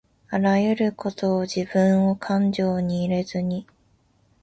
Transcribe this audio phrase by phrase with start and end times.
[0.29, 3.67] あらゆることをじぶんをかんじょうに入れずに